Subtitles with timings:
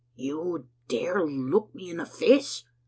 [0.15, 2.63] "You dare to look me in the face!"